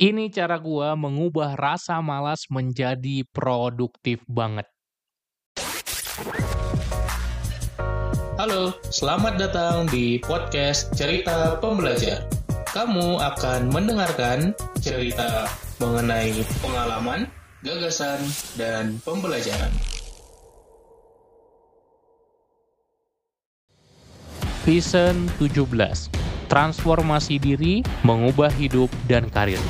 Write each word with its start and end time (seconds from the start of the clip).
Ini 0.00 0.32
cara 0.32 0.56
gua 0.56 0.96
mengubah 0.96 1.60
rasa 1.60 2.00
malas 2.00 2.48
menjadi 2.48 3.20
produktif 3.36 4.24
banget. 4.24 4.64
Halo, 8.40 8.72
selamat 8.88 9.36
datang 9.36 9.84
di 9.92 10.16
podcast 10.24 10.88
Cerita 10.96 11.60
Pembelajar. 11.60 12.24
Kamu 12.72 13.20
akan 13.20 13.68
mendengarkan 13.68 14.56
cerita 14.80 15.52
mengenai 15.76 16.48
pengalaman, 16.64 17.28
gagasan, 17.60 18.24
dan 18.56 18.96
pembelajaran. 19.04 19.68
Vision 24.64 25.28
17. 25.36 26.08
Transformasi 26.48 27.36
diri, 27.36 27.84
mengubah 28.00 28.48
hidup 28.56 28.88
dan 29.04 29.28
karir. 29.28 29.60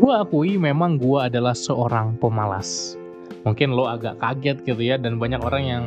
Gue 0.00 0.16
akui 0.16 0.56
memang 0.56 0.96
gue 0.96 1.20
adalah 1.20 1.52
seorang 1.52 2.16
pemalas. 2.16 2.96
Mungkin 3.44 3.76
lo 3.76 3.84
agak 3.84 4.16
kaget 4.16 4.64
gitu 4.64 4.80
ya, 4.80 4.96
dan 4.96 5.20
banyak 5.20 5.44
orang 5.44 5.64
yang 5.68 5.84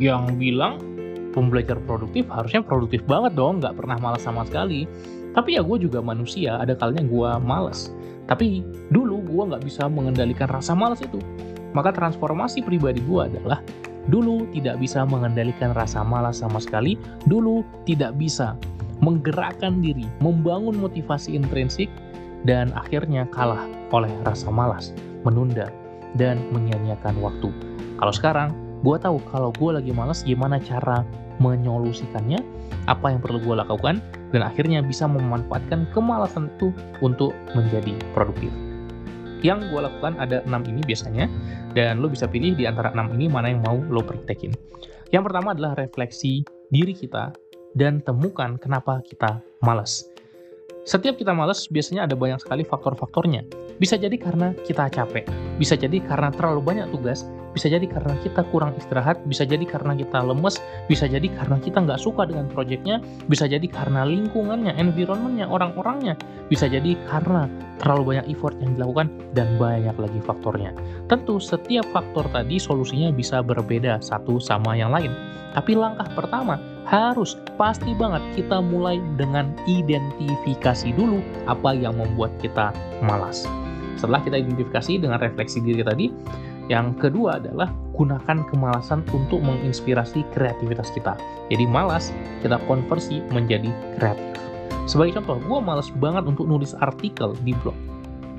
yang 0.00 0.24
bilang 0.40 0.80
pembelajar 1.36 1.76
produktif 1.84 2.24
harusnya 2.32 2.64
produktif 2.64 3.04
banget 3.04 3.36
dong, 3.36 3.60
nggak 3.60 3.76
pernah 3.76 4.00
malas 4.00 4.24
sama 4.24 4.48
sekali. 4.48 4.88
Tapi 5.36 5.60
ya 5.60 5.62
gue 5.62 5.76
juga 5.76 6.00
manusia, 6.00 6.56
ada 6.56 6.72
kalanya 6.72 7.04
gue 7.04 7.30
malas. 7.44 7.92
Tapi 8.24 8.64
dulu 8.88 9.20
gue 9.20 9.42
nggak 9.52 9.60
bisa 9.68 9.92
mengendalikan 9.92 10.48
rasa 10.48 10.72
malas 10.72 11.04
itu. 11.04 11.20
Maka 11.76 11.92
transformasi 11.92 12.64
pribadi 12.64 13.04
gue 13.04 13.28
adalah 13.28 13.60
dulu 14.08 14.48
tidak 14.56 14.80
bisa 14.80 15.04
mengendalikan 15.04 15.76
rasa 15.76 16.00
malas 16.00 16.40
sama 16.40 16.64
sekali, 16.64 16.96
dulu 17.28 17.60
tidak 17.84 18.16
bisa 18.16 18.56
menggerakkan 19.04 19.84
diri, 19.84 20.08
membangun 20.24 20.80
motivasi 20.80 21.36
intrinsik, 21.36 21.92
dan 22.44 22.70
akhirnya 22.76 23.24
kalah 23.32 23.64
oleh 23.90 24.12
rasa 24.24 24.52
malas, 24.52 24.92
menunda, 25.24 25.72
dan 26.14 26.38
menyia-nyiakan 26.52 27.18
waktu. 27.20 27.48
Kalau 27.98 28.12
sekarang, 28.14 28.48
gue 28.84 28.96
tahu 29.00 29.18
kalau 29.32 29.50
gue 29.56 29.80
lagi 29.80 29.90
malas 29.90 30.22
gimana 30.22 30.60
cara 30.60 31.02
menyolusikannya, 31.42 32.38
apa 32.86 33.10
yang 33.10 33.18
perlu 33.18 33.42
gue 33.42 33.56
lakukan, 33.58 33.98
dan 34.30 34.42
akhirnya 34.44 34.84
bisa 34.84 35.08
memanfaatkan 35.10 35.90
kemalasan 35.90 36.52
itu 36.54 36.70
untuk 37.02 37.34
menjadi 37.56 37.96
produktif. 38.14 38.52
Yang 39.44 39.68
gue 39.74 39.80
lakukan 39.82 40.14
ada 40.16 40.40
6 40.46 40.70
ini 40.70 40.80
biasanya, 40.86 41.26
dan 41.74 42.00
lo 42.00 42.08
bisa 42.08 42.24
pilih 42.30 42.54
di 42.54 42.64
antara 42.64 42.94
6 42.94 43.18
ini 43.18 43.26
mana 43.26 43.50
yang 43.50 43.60
mau 43.66 43.76
lo 43.76 44.00
praktekin. 44.00 44.54
Yang 45.10 45.22
pertama 45.30 45.52
adalah 45.52 45.76
refleksi 45.76 46.42
diri 46.72 46.94
kita 46.96 47.34
dan 47.76 48.00
temukan 48.02 48.56
kenapa 48.56 49.02
kita 49.04 49.42
malas. 49.60 50.13
Setiap 50.84 51.16
kita 51.16 51.32
males, 51.32 51.64
biasanya 51.72 52.04
ada 52.04 52.12
banyak 52.12 52.44
sekali 52.44 52.60
faktor-faktornya. 52.60 53.40
Bisa 53.80 53.96
jadi 53.96 54.20
karena 54.20 54.52
kita 54.68 54.92
capek, 54.92 55.24
bisa 55.56 55.80
jadi 55.80 55.96
karena 56.04 56.28
terlalu 56.28 56.60
banyak 56.60 56.92
tugas, 56.92 57.24
bisa 57.56 57.72
jadi 57.72 57.88
karena 57.88 58.12
kita 58.20 58.44
kurang 58.52 58.76
istirahat, 58.76 59.16
bisa 59.24 59.48
jadi 59.48 59.64
karena 59.64 59.96
kita 59.96 60.20
lemes, 60.20 60.60
bisa 60.84 61.08
jadi 61.08 61.24
karena 61.40 61.56
kita 61.64 61.88
nggak 61.88 61.96
suka 61.96 62.28
dengan 62.28 62.52
proyeknya, 62.52 63.00
bisa 63.32 63.48
jadi 63.48 63.64
karena 63.64 64.04
lingkungannya, 64.04 64.76
environmentnya, 64.76 65.48
orang-orangnya, 65.48 66.20
bisa 66.52 66.68
jadi 66.68 67.00
karena 67.08 67.48
terlalu 67.80 68.14
banyak 68.14 68.36
effort 68.36 68.52
yang 68.60 68.76
dilakukan, 68.76 69.08
dan 69.32 69.56
banyak 69.56 69.96
lagi 69.96 70.20
faktornya. 70.20 70.76
Tentu 71.08 71.40
setiap 71.40 71.88
faktor 71.96 72.28
tadi 72.28 72.60
solusinya 72.60 73.08
bisa 73.08 73.40
berbeda 73.40 74.04
satu 74.04 74.36
sama 74.36 74.76
yang 74.76 74.92
lain. 74.92 75.16
Tapi 75.56 75.72
langkah 75.72 76.12
pertama 76.12 76.60
harus 76.84 77.36
pasti 77.56 77.96
banget 77.96 78.20
kita 78.36 78.60
mulai 78.60 79.00
dengan 79.16 79.52
identifikasi 79.64 80.92
dulu 80.92 81.24
apa 81.48 81.72
yang 81.72 81.96
membuat 81.96 82.32
kita 82.44 82.70
malas. 83.04 83.48
Setelah 83.96 84.20
kita 84.20 84.40
identifikasi 84.44 85.00
dengan 85.00 85.16
refleksi 85.16 85.64
diri 85.64 85.80
tadi, 85.80 86.12
yang 86.68 86.96
kedua 86.96 87.40
adalah 87.40 87.72
gunakan 87.96 88.44
kemalasan 88.52 89.04
untuk 89.12 89.40
menginspirasi 89.40 90.24
kreativitas 90.32 90.92
kita. 90.92 91.16
Jadi 91.48 91.64
malas 91.64 92.12
kita 92.44 92.60
konversi 92.68 93.24
menjadi 93.32 93.70
kreatif. 93.96 94.36
Sebagai 94.84 95.16
contoh, 95.20 95.40
gue 95.40 95.58
malas 95.64 95.88
banget 95.96 96.28
untuk 96.28 96.44
nulis 96.44 96.76
artikel 96.76 97.32
di 97.40 97.56
blog 97.64 97.93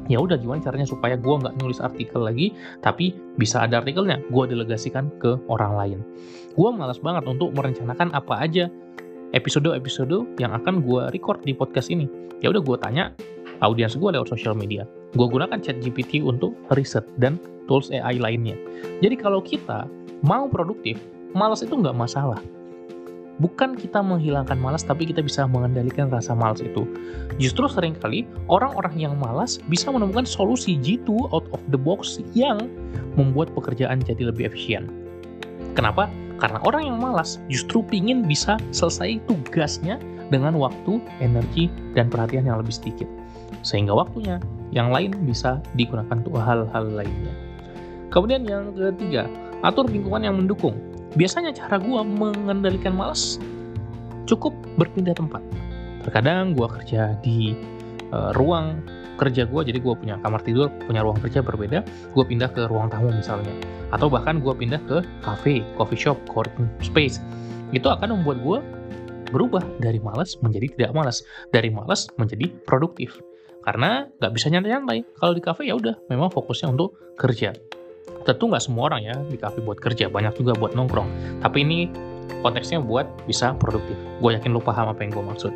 ya 0.05 0.21
udah 0.21 0.37
gimana 0.37 0.61
caranya 0.61 0.85
supaya 0.85 1.17
gue 1.17 1.35
nggak 1.35 1.55
nulis 1.61 1.81
artikel 1.81 2.21
lagi 2.21 2.53
tapi 2.81 3.13
bisa 3.37 3.65
ada 3.65 3.81
artikelnya. 3.81 4.21
Gue 4.29 4.45
delegasikan 4.45 5.09
ke 5.17 5.37
orang 5.49 5.73
lain. 5.75 5.99
Gue 6.53 6.69
malas 6.71 7.01
banget 7.01 7.25
untuk 7.27 7.51
merencanakan 7.57 8.13
apa 8.13 8.45
aja 8.45 8.69
episode-episode 9.35 10.39
yang 10.39 10.55
akan 10.55 10.85
gue 10.85 11.09
record 11.11 11.43
di 11.43 11.51
podcast 11.51 11.91
ini. 11.91 12.07
Ya 12.39 12.53
udah 12.53 12.61
gue 12.61 12.77
tanya 12.79 13.11
audiens 13.63 13.95
gue 13.97 14.09
lewat 14.09 14.31
sosial 14.31 14.55
media. 14.55 14.87
Gue 15.15 15.27
gunakan 15.27 15.57
chat 15.59 15.79
GPT 15.79 16.21
untuk 16.23 16.55
riset 16.75 17.03
dan 17.19 17.39
tools 17.65 17.89
AI 17.89 18.19
lainnya. 18.21 18.55
Jadi 19.01 19.15
kalau 19.17 19.41
kita 19.41 19.87
mau 20.23 20.47
produktif 20.47 21.01
malas 21.35 21.65
itu 21.65 21.75
nggak 21.75 21.95
masalah 21.95 22.39
bukan 23.39 23.75
kita 23.75 23.99
menghilangkan 23.99 24.55
malas, 24.59 24.83
tapi 24.83 25.07
kita 25.09 25.19
bisa 25.19 25.43
mengendalikan 25.47 26.07
rasa 26.07 26.31
malas 26.35 26.63
itu. 26.63 26.87
Justru 27.41 27.67
sering 27.67 27.95
kali 27.99 28.23
orang-orang 28.47 28.95
yang 28.95 29.13
malas 29.19 29.59
bisa 29.67 29.91
menemukan 29.91 30.23
solusi 30.23 30.79
G2 30.79 31.31
out 31.35 31.47
of 31.51 31.61
the 31.71 31.79
box 31.79 32.23
yang 32.37 32.71
membuat 33.19 33.51
pekerjaan 33.55 34.03
jadi 34.03 34.31
lebih 34.31 34.51
efisien. 34.51 34.87
Kenapa? 35.75 36.07
Karena 36.39 36.59
orang 36.67 36.83
yang 36.87 36.97
malas 36.99 37.39
justru 37.47 37.83
ingin 37.95 38.27
bisa 38.27 38.59
selesai 38.75 39.23
tugasnya 39.27 39.99
dengan 40.27 40.57
waktu, 40.57 40.99
energi, 41.23 41.71
dan 41.95 42.11
perhatian 42.11 42.47
yang 42.47 42.59
lebih 42.59 42.75
sedikit. 42.75 43.07
Sehingga 43.63 43.95
waktunya 43.95 44.41
yang 44.75 44.91
lain 44.91 45.15
bisa 45.23 45.63
digunakan 45.79 46.11
untuk 46.11 46.37
hal-hal 46.37 46.85
lainnya. 46.91 47.33
Kemudian 48.11 48.47
yang 48.47 48.71
ketiga, 48.75 49.27
atur 49.63 49.87
lingkungan 49.87 50.23
yang 50.23 50.35
mendukung. 50.39 50.75
Biasanya 51.15 51.55
cara 51.55 51.79
gue 51.79 52.01
mengendalikan 52.03 52.91
malas 52.91 53.39
cukup 54.27 54.51
berpindah 54.75 55.15
tempat. 55.15 55.39
Terkadang 56.03 56.53
gue 56.53 56.67
kerja 56.67 57.15
di 57.23 57.55
uh, 58.11 58.35
ruang 58.35 58.83
kerja 59.15 59.47
gue, 59.47 59.61
jadi 59.63 59.79
gue 59.79 59.93
punya 59.95 60.19
kamar 60.19 60.43
tidur, 60.43 60.67
punya 60.83 60.99
ruang 60.99 61.15
kerja 61.23 61.39
berbeda, 61.39 61.87
gue 61.87 62.23
pindah 62.27 62.51
ke 62.51 62.67
ruang 62.67 62.91
tamu 62.91 63.15
misalnya. 63.15 63.55
Atau 63.95 64.11
bahkan 64.11 64.43
gue 64.43 64.51
pindah 64.51 64.83
ke 64.91 65.07
cafe, 65.23 65.63
coffee 65.79 65.95
shop, 65.95 66.19
coworking 66.27 66.67
space. 66.83 67.23
Itu 67.71 67.87
akan 67.87 68.19
membuat 68.19 68.43
gue 68.43 68.59
berubah 69.31 69.63
dari 69.79 70.03
malas 70.03 70.35
menjadi 70.43 70.67
tidak 70.75 70.91
malas, 70.91 71.23
dari 71.55 71.71
malas 71.71 72.11
menjadi 72.19 72.51
produktif. 72.67 73.15
Karena 73.63 74.05
nggak 74.19 74.31
bisa 74.35 74.51
nyantai-nyantai. 74.51 75.07
Kalau 75.17 75.33
di 75.33 75.41
cafe 75.41 75.71
ya 75.71 75.79
udah, 75.79 75.95
memang 76.11 76.29
fokusnya 76.29 76.75
untuk 76.75 76.99
kerja 77.17 77.55
tentu 78.25 78.49
nggak 78.49 78.63
semua 78.65 78.89
orang 78.89 79.01
ya 79.05 79.15
di 79.29 79.37
kafe 79.37 79.61
buat 79.61 79.77
kerja 79.77 80.09
banyak 80.09 80.33
juga 80.35 80.57
buat 80.57 80.73
nongkrong. 80.73 81.07
Tapi 81.45 81.57
ini 81.61 81.79
konteksnya 82.41 82.81
buat 82.81 83.05
bisa 83.29 83.53
produktif. 83.61 83.95
Gue 84.19 84.33
yakin 84.33 84.51
lo 84.51 84.59
paham 84.59 84.89
apa 84.89 85.05
yang 85.05 85.13
gue 85.13 85.23
maksud. 85.23 85.53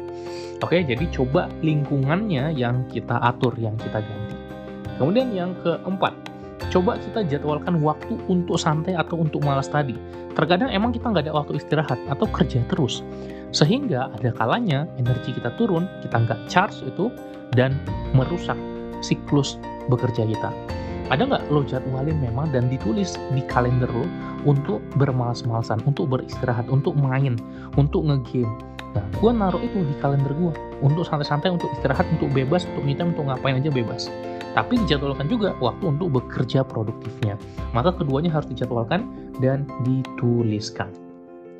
Oke 0.61 0.85
jadi 0.85 1.01
coba 1.09 1.49
lingkungannya 1.65 2.53
yang 2.53 2.85
kita 2.93 3.17
atur 3.25 3.57
yang 3.57 3.73
kita 3.81 4.05
ganti. 4.05 4.37
Kemudian 5.01 5.33
yang 5.33 5.51
keempat 5.65 6.13
coba 6.69 7.01
kita 7.01 7.25
jadwalkan 7.25 7.81
waktu 7.81 8.13
untuk 8.29 8.61
santai 8.61 8.93
atau 8.93 9.17
untuk 9.17 9.41
malas 9.41 9.65
tadi. 9.65 9.97
Terkadang 10.37 10.69
emang 10.69 10.93
kita 10.93 11.09
nggak 11.09 11.25
ada 11.25 11.33
waktu 11.33 11.57
istirahat 11.57 11.97
atau 12.05 12.29
kerja 12.29 12.61
terus. 12.69 13.01
Sehingga 13.49 14.13
ada 14.13 14.29
kalanya 14.37 14.85
energi 15.01 15.33
kita 15.33 15.49
turun 15.57 15.89
kita 16.05 16.21
nggak 16.21 16.39
charge 16.45 16.85
itu 16.85 17.09
dan 17.57 17.73
merusak 18.13 18.55
siklus 19.01 19.57
bekerja 19.89 20.21
kita 20.21 20.78
ada 21.09 21.25
nggak 21.25 21.49
lo 21.49 21.65
jadwalin 21.65 22.17
memang 22.21 22.53
dan 22.53 22.69
ditulis 22.69 23.17
di 23.33 23.41
kalender 23.49 23.89
lo 23.89 24.05
untuk 24.45 24.79
bermalas-malasan, 24.95 25.81
untuk 25.89 26.09
beristirahat, 26.09 26.69
untuk 26.69 26.93
main, 26.93 27.35
untuk 27.75 28.05
ngegame. 28.05 28.49
Nah, 28.89 29.05
gue 29.21 29.31
naruh 29.33 29.61
itu 29.61 29.85
di 29.85 29.93
kalender 30.01 30.33
gue 30.33 30.53
untuk 30.81 31.05
santai-santai, 31.05 31.53
untuk 31.53 31.69
istirahat, 31.77 32.09
untuk 32.09 32.29
bebas, 32.33 32.65
untuk 32.73 32.83
me 32.85 32.93
untuk 32.97 33.25
ngapain 33.29 33.57
aja 33.61 33.69
bebas. 33.69 34.09
Tapi 34.57 34.81
dijadwalkan 34.81 35.29
juga 35.29 35.53
waktu 35.61 35.93
untuk 35.93 36.09
bekerja 36.09 36.65
produktifnya. 36.65 37.37
Maka 37.77 37.93
keduanya 37.93 38.33
harus 38.33 38.49
dijadwalkan 38.49 39.05
dan 39.37 39.69
dituliskan. 39.85 40.89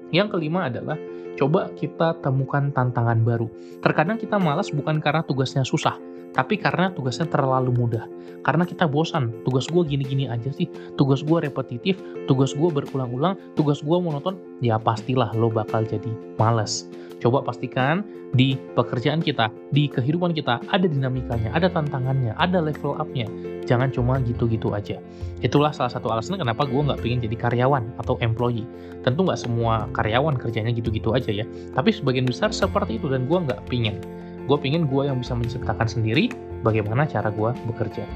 Yang 0.10 0.38
kelima 0.38 0.70
adalah 0.70 0.98
coba 1.40 1.72
kita 1.78 2.20
temukan 2.20 2.74
tantangan 2.76 3.24
baru. 3.24 3.48
Terkadang 3.80 4.20
kita 4.20 4.36
malas 4.42 4.74
bukan 4.74 5.00
karena 5.00 5.24
tugasnya 5.24 5.64
susah, 5.64 5.96
tapi 6.36 6.60
karena 6.60 6.92
tugasnya 6.92 7.30
terlalu 7.32 7.72
mudah. 7.74 8.06
Karena 8.44 8.64
kita 8.64 8.88
bosan, 8.88 9.32
tugas 9.44 9.68
gue 9.68 9.84
gini-gini 9.84 10.28
aja 10.28 10.52
sih, 10.52 10.68
tugas 10.96 11.24
gue 11.24 11.44
repetitif, 11.44 12.00
tugas 12.28 12.56
gue 12.56 12.70
berulang-ulang, 12.72 13.36
tugas 13.56 13.84
gue 13.84 13.98
monoton, 14.00 14.40
ya 14.64 14.80
pastilah 14.80 15.32
lo 15.36 15.52
bakal 15.52 15.84
jadi 15.84 16.10
males. 16.40 16.88
Coba 17.19 17.44
pastikan 17.44 18.01
di 18.31 18.56
pekerjaan 18.80 19.19
kita, 19.19 19.51
di 19.75 19.92
kehidupan 19.92 20.31
kita, 20.31 20.63
ada 20.71 20.88
dinamikanya, 20.88 21.51
ada 21.51 21.68
tantangannya, 21.68 22.31
ada 22.39 22.63
level 22.63 22.95
up-nya. 22.95 23.27
Jangan 23.68 23.92
cuma 23.92 24.24
gitu-gitu 24.24 24.71
aja. 24.71 25.04
Itulah 25.44 25.75
salah 25.75 25.92
satu 25.92 26.10
alasan 26.10 26.39
kenapa 26.39 26.63
gue 26.63 26.80
nggak 26.80 27.04
pengen 27.04 27.19
jadi 27.27 27.36
karyawan 27.36 27.83
atau 28.00 28.16
employee. 28.24 28.66
Tentu 29.04 29.27
nggak 29.27 29.39
semua 29.39 29.92
karyawan 29.92 30.39
kerjanya 30.39 30.71
gitu-gitu 30.71 31.12
aja 31.12 31.30
ya. 31.30 31.45
Tapi 31.75 31.92
sebagian 31.92 32.24
besar 32.24 32.56
seperti 32.56 32.98
itu 32.98 33.12
dan 33.12 33.27
gue 33.27 33.38
nggak 33.38 33.68
pingin. 33.68 34.00
Gue 34.48 34.57
pingin 34.57 34.88
gue 34.88 35.06
yang 35.06 35.19
bisa 35.21 35.36
menciptakan 35.36 35.86
sendiri 35.86 36.31
bagaimana 36.63 37.06
cara 37.06 37.30
gue 37.30 37.51
bekerja. 37.69 38.07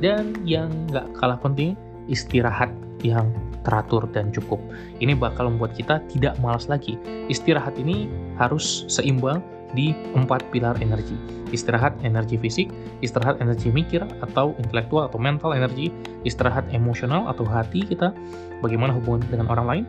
Dan 0.00 0.32
yang 0.48 0.72
nggak 0.88 1.12
kalah 1.20 1.36
penting, 1.36 1.76
istirahat 2.08 2.72
yang 3.04 3.28
teratur 3.62 4.08
dan 4.12 4.32
cukup. 4.32 4.58
Ini 5.00 5.16
bakal 5.16 5.52
membuat 5.52 5.76
kita 5.76 6.00
tidak 6.08 6.36
malas 6.40 6.66
lagi. 6.66 6.96
Istirahat 7.28 7.76
ini 7.76 8.08
harus 8.40 8.88
seimbang 8.88 9.44
di 9.76 9.94
empat 10.16 10.42
pilar 10.50 10.74
energi. 10.82 11.14
Istirahat 11.50 11.94
energi 12.06 12.38
fisik, 12.38 12.70
istirahat 13.02 13.42
energi 13.42 13.70
mikir 13.70 14.02
atau 14.22 14.54
intelektual 14.58 15.10
atau 15.10 15.18
mental 15.18 15.54
energi, 15.54 15.90
istirahat 16.22 16.66
emosional 16.70 17.26
atau 17.30 17.42
hati 17.46 17.82
kita, 17.86 18.14
bagaimana 18.62 18.94
hubungan 18.94 19.26
dengan 19.30 19.50
orang 19.50 19.66
lain, 19.66 19.84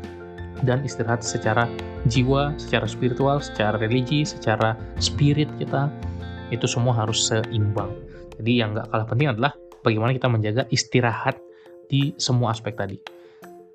dan 0.66 0.82
istirahat 0.86 1.26
secara 1.26 1.66
jiwa, 2.10 2.54
secara 2.58 2.86
spiritual, 2.86 3.42
secara 3.42 3.78
religi, 3.78 4.26
secara 4.26 4.78
spirit 4.98 5.50
kita, 5.58 5.90
itu 6.54 6.66
semua 6.66 6.94
harus 6.98 7.30
seimbang. 7.30 7.94
Jadi 8.38 8.52
yang 8.58 8.74
gak 8.74 8.90
kalah 8.90 9.08
penting 9.08 9.30
adalah 9.34 9.54
bagaimana 9.86 10.12
kita 10.14 10.28
menjaga 10.30 10.64
istirahat 10.74 11.38
di 11.90 12.14
semua 12.18 12.54
aspek 12.54 12.74
tadi. 12.74 12.98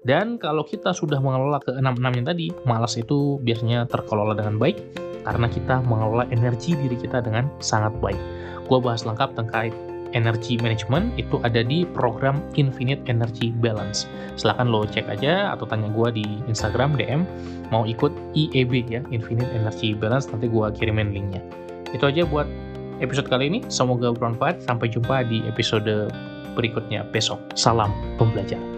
Dan 0.07 0.39
kalau 0.39 0.63
kita 0.63 0.95
sudah 0.95 1.19
mengelola 1.19 1.59
ke 1.59 1.75
enam-enamnya 1.75 2.31
tadi, 2.31 2.55
malas 2.63 2.95
itu 2.95 3.43
biasanya 3.43 3.91
terkelola 3.91 4.39
dengan 4.39 4.55
baik 4.57 4.79
karena 5.27 5.51
kita 5.51 5.83
mengelola 5.83 6.31
energi 6.31 6.79
diri 6.79 6.95
kita 6.95 7.19
dengan 7.19 7.51
sangat 7.59 7.91
baik. 7.99 8.19
Gua 8.71 8.79
bahas 8.79 9.03
lengkap 9.03 9.35
terkait 9.35 9.75
energi 10.15 10.55
management 10.63 11.19
itu 11.19 11.43
ada 11.43 11.67
di 11.67 11.83
program 11.83 12.39
Infinite 12.55 13.03
Energy 13.11 13.51
Balance. 13.51 14.07
Silahkan 14.39 14.71
lo 14.71 14.87
cek 14.87 15.11
aja 15.11 15.51
atau 15.51 15.67
tanya 15.67 15.91
gue 15.91 16.23
di 16.23 16.27
Instagram 16.47 16.95
DM 16.95 17.27
mau 17.75 17.83
ikut 17.83 18.15
IEB 18.39 18.87
ya 18.87 19.03
Infinite 19.11 19.51
Energy 19.51 19.99
Balance 19.99 20.31
nanti 20.31 20.47
gue 20.47 20.67
kirimin 20.79 21.11
linknya. 21.11 21.43
Itu 21.91 22.07
aja 22.07 22.23
buat 22.23 22.47
episode 23.03 23.27
kali 23.27 23.51
ini. 23.51 23.61
Semoga 23.67 24.15
bermanfaat. 24.15 24.63
Sampai 24.63 24.89
jumpa 24.89 25.27
di 25.27 25.43
episode 25.51 26.09
berikutnya 26.55 27.05
besok. 27.11 27.43
Salam 27.59 27.91
pembelajar. 28.17 28.76